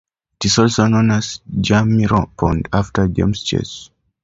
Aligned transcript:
It 0.39 0.45
is 0.45 0.57
also 0.57 0.87
known 0.87 1.11
as 1.11 1.41
Jamies 1.47 2.35
Pond, 2.35 2.67
after 2.73 3.07
James 3.07 3.43
Chase. 3.43 3.91